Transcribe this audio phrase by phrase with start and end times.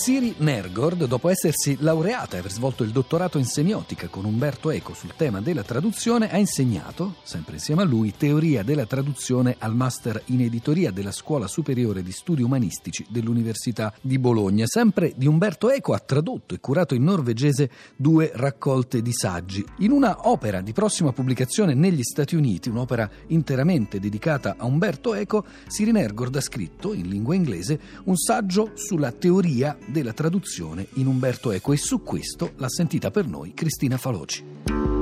[0.00, 4.94] Siri Nergord, dopo essersi laureata e aver svolto il dottorato in semiotica con Umberto Eco
[4.94, 10.22] sul tema della traduzione, ha insegnato, sempre insieme a lui, teoria della traduzione al master
[10.28, 14.64] in editoria della Scuola Superiore di Studi Umanistici dell'Università di Bologna.
[14.66, 19.62] Sempre di Umberto Eco ha tradotto e curato in norvegese due raccolte di saggi.
[19.80, 25.44] In una opera di prossima pubblicazione negli Stati Uniti, un'opera interamente dedicata a Umberto Eco,
[25.66, 31.50] Siri Nergord ha scritto, in lingua inglese, un saggio sulla teoria della traduzione in Umberto
[31.50, 34.99] Eco e su questo l'ha sentita per noi Cristina Faloci.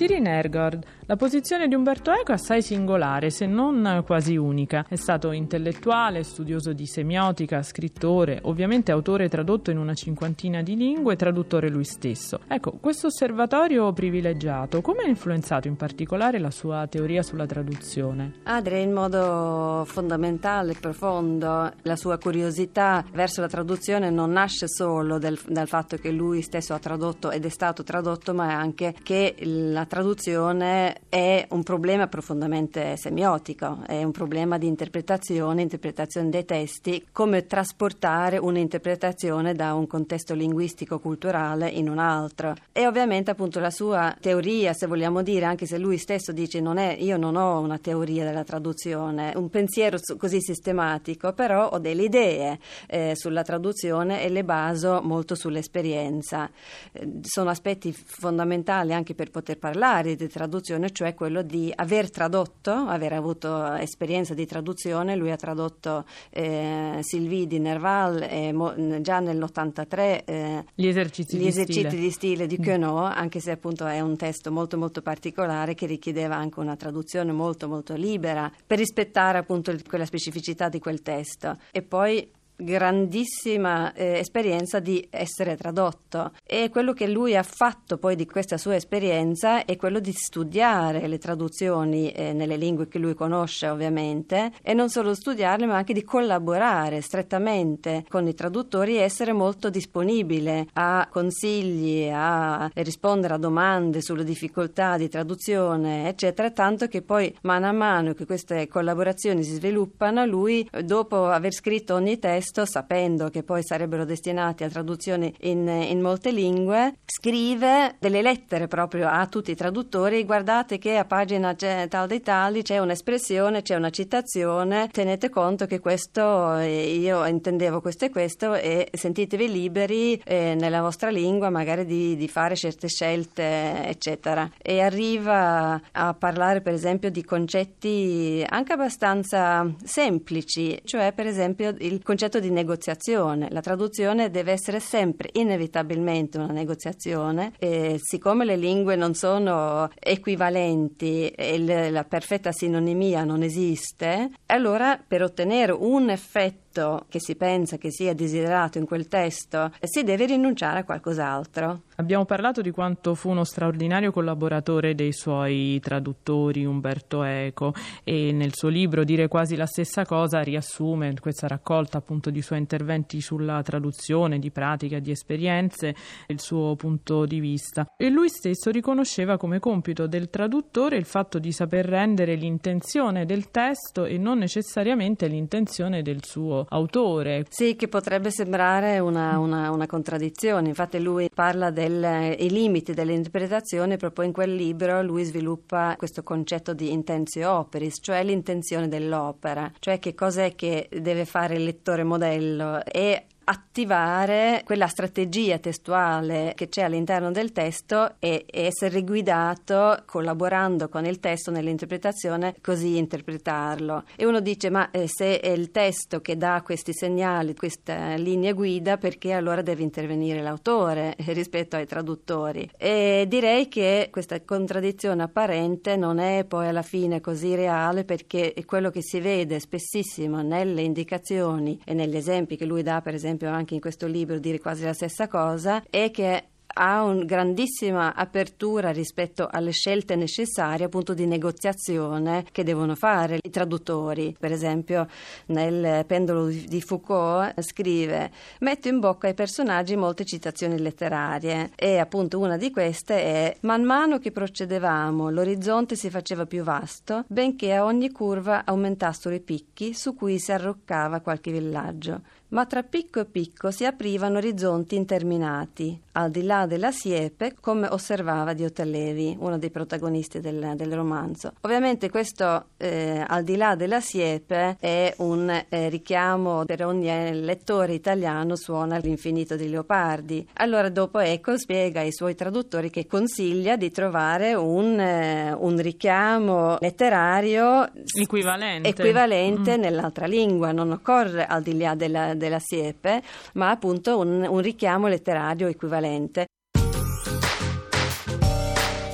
[0.00, 4.86] Siri Nergard, la posizione di Umberto Eco è assai singolare, se non quasi unica.
[4.88, 11.16] È stato intellettuale, studioso di semiotica, scrittore, ovviamente autore tradotto in una cinquantina di lingue,
[11.16, 12.40] traduttore lui stesso.
[12.48, 18.36] Ecco, questo osservatorio privilegiato, come ha influenzato in particolare la sua teoria sulla traduzione?
[18.62, 21.72] Direi in modo fondamentale, profondo.
[21.82, 26.72] La sua curiosità verso la traduzione non nasce solo del, dal fatto che lui stesso
[26.72, 32.96] ha tradotto ed è stato tradotto, ma anche che la traduzione è un problema profondamente
[32.96, 40.32] semiotico, è un problema di interpretazione, interpretazione dei testi, come trasportare un'interpretazione da un contesto
[40.34, 42.54] linguistico-culturale in un altro.
[42.70, 46.78] E ovviamente appunto la sua teoria, se vogliamo dire, anche se lui stesso dice non
[46.78, 52.04] è, io non ho una teoria della traduzione, un pensiero così sistematico, però ho delle
[52.04, 56.48] idee eh, sulla traduzione e le baso molto sull'esperienza.
[56.92, 62.10] Eh, sono aspetti fondamentali anche per poter parlare parlare di traduzione, cioè quello di aver
[62.10, 65.16] tradotto, aver avuto esperienza di traduzione.
[65.16, 71.40] Lui ha tradotto eh, Sylvie di Nerval eh, mo, già nell'83 eh, gli esercizi, gli
[71.40, 71.96] di, esercizi stile.
[71.96, 72.62] di stile di mm.
[72.62, 77.32] Queneau, anche se appunto è un testo molto molto particolare che richiedeva anche una traduzione
[77.32, 81.56] molto molto libera per rispettare appunto quella specificità di quel testo.
[81.70, 82.30] E poi
[82.60, 86.32] grandissima eh, esperienza di essere tradotto.
[86.44, 91.06] E quello che lui ha fatto poi di questa sua esperienza è quello di studiare
[91.06, 95.92] le traduzioni eh, nelle lingue che lui conosce ovviamente e non solo studiarle ma anche
[95.92, 103.38] di collaborare strettamente con i traduttori e essere molto disponibile a consigli, a rispondere a
[103.38, 109.42] domande sulle difficoltà di traduzione eccetera tanto che poi mano a mano che queste collaborazioni
[109.42, 114.68] si sviluppano lui dopo aver scritto ogni testo testo, sapendo che poi sarebbero destinati a
[114.68, 120.96] traduzione in, in molte lingue, scrive delle lettere proprio a tutti i traduttori, guardate che
[120.96, 126.96] a pagina tal dei tali c'è un'espressione, c'è una citazione, tenete conto che questo, eh,
[126.96, 132.28] io intendevo questo e questo e sentitevi liberi eh, nella vostra lingua magari di, di
[132.28, 134.50] fare certe scelte, eccetera.
[134.60, 142.02] E arriva a parlare per esempio di concetti anche abbastanza semplici, cioè per esempio il
[142.02, 143.48] concetto di negoziazione.
[143.50, 151.28] La traduzione deve essere sempre inevitabilmente una negoziazione e siccome le lingue non sono equivalenti
[151.28, 157.76] e la perfetta sinonimia non esiste, allora per ottenere un effetto testo che si pensa
[157.76, 161.82] che sia desiderato in quel testo, si deve rinunciare a qualcos'altro.
[161.96, 168.54] Abbiamo parlato di quanto fu uno straordinario collaboratore dei suoi traduttori Umberto Eco e nel
[168.54, 173.60] suo libro Dire quasi la stessa cosa riassume questa raccolta appunto di suoi interventi sulla
[173.62, 175.94] traduzione, di pratica, di esperienze,
[176.28, 177.86] il suo punto di vista.
[177.96, 183.50] E lui stesso riconosceva come compito del traduttore il fatto di saper rendere l'intenzione del
[183.50, 187.46] testo e non necessariamente l'intenzione del suo autore.
[187.48, 190.68] Sì, che potrebbe sembrare una, una, una contraddizione.
[190.68, 196.92] Infatti lui parla dei limiti dell'interpretazione, proprio in quel libro lui sviluppa questo concetto di
[196.92, 203.26] intentio operis, cioè l'intenzione dell'opera, cioè che cos'è che deve fare il lettore modello e
[203.44, 211.18] attivare quella strategia testuale che c'è all'interno del testo e, essere guidato collaborando con il
[211.20, 214.04] testo nell'interpretazione, così interpretarlo.
[214.16, 218.52] E uno dice: Ma eh, se è il testo che dà questi segnali, queste linee
[218.52, 222.70] guida, perché allora deve intervenire l'autore rispetto ai traduttori?
[222.76, 228.90] E direi che questa contraddizione apparente non è poi alla fine così reale perché quello
[228.90, 233.50] che si vede spessissimo nelle indicazioni e negli esempi che lui dà, per esempio, esempio
[233.50, 238.90] anche in questo libro dire quasi la stessa cosa, è che ha una grandissima apertura
[238.90, 244.36] rispetto alle scelte necessarie appunto di negoziazione che devono fare i traduttori.
[244.38, 245.08] Per esempio
[245.46, 252.38] nel pendolo di Foucault scrive metto in bocca ai personaggi molte citazioni letterarie e appunto
[252.38, 257.84] una di queste è man mano che procedevamo l'orizzonte si faceva più vasto benché a
[257.84, 263.24] ogni curva aumentassero i picchi su cui si arroccava qualche villaggio ma tra picco e
[263.24, 269.70] picco si aprivano orizzonti interminati, al di là della siepe, come osservava Diotellevi, uno dei
[269.70, 271.52] protagonisti del, del romanzo.
[271.62, 277.08] Ovviamente questo eh, al di là della siepe è un eh, richiamo per ogni
[277.40, 280.48] lettore italiano suona l'infinito di Leopardi.
[280.54, 286.76] Allora dopo Eco spiega ai suoi traduttori che consiglia di trovare un, eh, un richiamo
[286.80, 289.80] letterario equivalente, equivalente mm.
[289.80, 293.22] nell'altra lingua, non occorre al di là della della siepe,
[293.54, 296.46] ma appunto un, un richiamo letterario equivalente.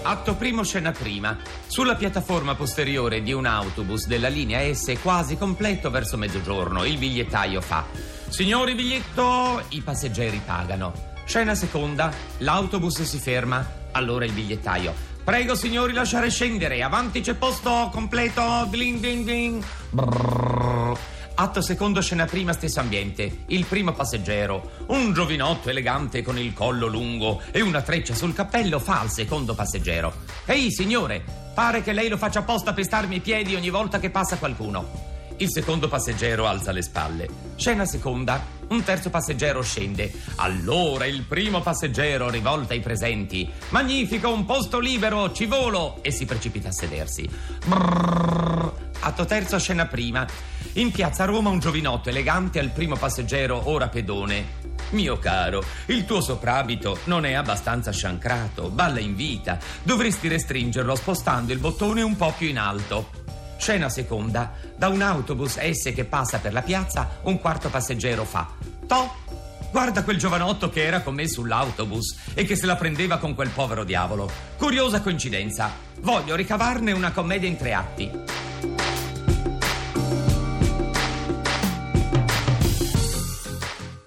[0.02, 1.36] Atto primo, scena prima.
[1.66, 7.60] Sulla piattaforma posteriore di un autobus della linea S quasi completo verso mezzogiorno, il bigliettaio
[7.60, 7.84] fa:
[8.28, 11.14] Signori biglietto, i passeggeri pagano.
[11.24, 14.94] Scena seconda, l'autobus si ferma, allora il bigliettaio.
[15.24, 19.64] Prego signori lasciare scendere, avanti c'è posto completo, dling ding ding.
[19.90, 20.85] Brrr.
[21.38, 23.44] Atto secondo, scena prima, stesso ambiente.
[23.48, 28.78] Il primo passeggero, un giovinotto elegante con il collo lungo e una treccia sul cappello,
[28.78, 30.14] fa al secondo passeggero.
[30.46, 31.22] Ehi, signore,
[31.52, 35.14] pare che lei lo faccia apposta per starmi i piedi ogni volta che passa qualcuno.
[35.36, 37.28] Il secondo passeggero alza le spalle.
[37.56, 40.10] Scena seconda, un terzo passeggero scende.
[40.36, 43.46] Allora il primo passeggero rivolta ai presenti.
[43.68, 45.98] Magnifico, un posto libero, ci volo!
[46.00, 47.28] E si precipita a sedersi.
[47.66, 48.65] Brrr.
[49.06, 50.26] Atto terzo, scena prima.
[50.72, 54.64] In piazza Roma un giovinotto elegante al primo passeggero, ora pedone.
[54.90, 59.58] Mio caro, il tuo soprabito non è abbastanza sciancrato, balla in vita.
[59.84, 63.10] Dovresti restringerlo spostando il bottone un po' più in alto.
[63.56, 64.54] Scena seconda.
[64.76, 68.48] Da un autobus S che passa per la piazza, un quarto passeggero fa.
[68.88, 69.14] To!
[69.70, 73.50] Guarda quel giovanotto che era con me sull'autobus e che se la prendeva con quel
[73.50, 74.28] povero diavolo.
[74.56, 75.70] Curiosa coincidenza.
[76.00, 78.45] Voglio ricavarne una commedia in tre atti.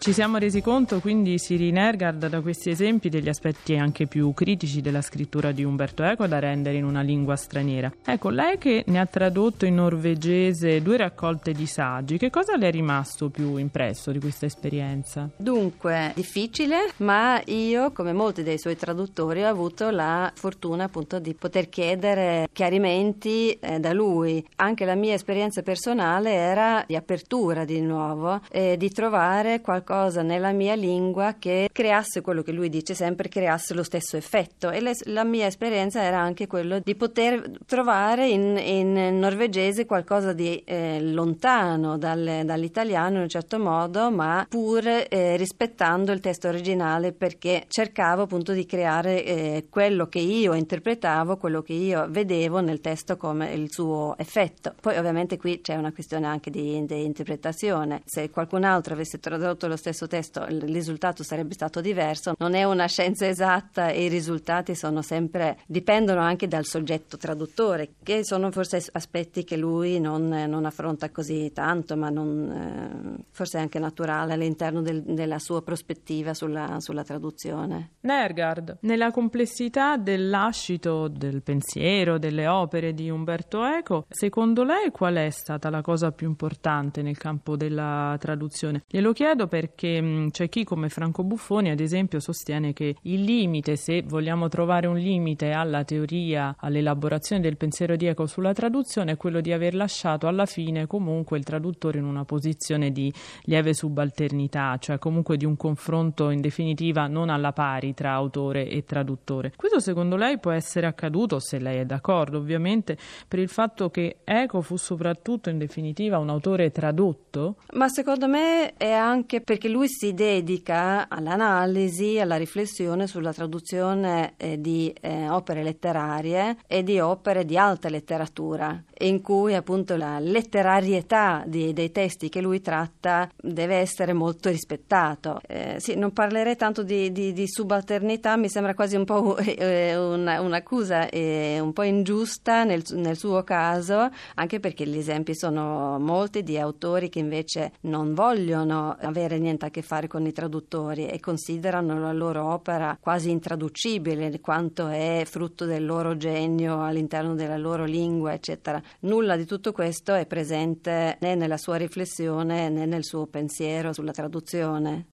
[0.09, 4.81] Ci siamo resi conto quindi, Siri Nergard, da questi esempi degli aspetti anche più critici
[4.81, 7.93] della scrittura di Umberto Eco da rendere in una lingua straniera.
[8.03, 12.69] Ecco, lei che ne ha tradotto in norvegese due raccolte di saggi, che cosa le
[12.69, 15.29] è rimasto più impresso di questa esperienza?
[15.37, 21.35] Dunque, difficile, ma io, come molti dei suoi traduttori, ho avuto la fortuna appunto di
[21.35, 24.43] poter chiedere chiarimenti eh, da lui.
[24.55, 30.21] Anche la mia esperienza personale era di apertura di nuovo e di trovare qualcosa qualcosa
[30.21, 34.69] nella mia lingua che creasse quello che lui dice sempre, creasse lo stesso effetto.
[34.69, 40.31] E le, la mia esperienza era anche quello di poter trovare in, in norvegese qualcosa
[40.31, 46.47] di eh, lontano dal, dall'italiano in un certo modo, ma pur eh, rispettando il testo
[46.47, 52.61] originale perché cercavo appunto di creare eh, quello che io interpretavo, quello che io vedevo
[52.61, 54.73] nel testo come il suo effetto.
[54.79, 58.01] Poi ovviamente qui c'è una questione anche di, di interpretazione.
[58.05, 62.35] Se qualcun altro avesse tradotto lo stesso testo il risultato sarebbe stato diverso.
[62.37, 67.93] Non è una scienza esatta e i risultati sono sempre dipendono anche dal soggetto traduttore,
[68.03, 73.57] che sono forse aspetti che lui non, non affronta così tanto, ma non, eh, forse
[73.57, 77.91] è anche naturale all'interno del, della sua prospettiva sulla, sulla traduzione.
[78.01, 85.15] Nergard, nella complessità del lascito del pensiero, delle opere di Umberto Eco, secondo lei qual
[85.15, 88.83] è stata la cosa più importante nel campo della traduzione?
[88.87, 93.23] Glielo chiedo perché perché mh, c'è chi come Franco Buffoni ad esempio sostiene che il
[93.23, 99.13] limite, se vogliamo trovare un limite alla teoria, all'elaborazione del pensiero di Eco sulla traduzione,
[99.13, 103.73] è quello di aver lasciato alla fine comunque il traduttore in una posizione di lieve
[103.73, 109.53] subalternità, cioè comunque di un confronto in definitiva non alla pari tra autore e traduttore.
[109.55, 112.97] Questo secondo lei può essere accaduto, se lei è d'accordo ovviamente,
[113.27, 117.57] per il fatto che Eco fu soprattutto in definitiva un autore tradotto?
[117.73, 124.61] Ma secondo me è anche perché lui si dedica all'analisi, alla riflessione sulla traduzione eh,
[124.61, 131.43] di eh, opere letterarie e di opere di alta letteratura, in cui appunto la letterarietà
[131.45, 135.41] di, dei testi che lui tratta deve essere molto rispettato.
[135.45, 139.97] Eh, sì, non parlerei tanto di, di, di, subalternità, mi sembra quasi un po' eh,
[139.97, 145.99] una, un'accusa eh, un po' ingiusta nel, nel suo caso, anche perché gli esempi sono
[145.99, 151.07] molti di autori che invece non vogliono avere niente a che fare con i traduttori
[151.07, 157.57] e considerano la loro opera quasi intraducibile, quanto è frutto del loro genio all'interno della
[157.57, 158.81] loro lingua, eccetera.
[159.01, 164.11] Nulla di tutto questo è presente né nella sua riflessione né nel suo pensiero sulla
[164.11, 165.07] traduzione.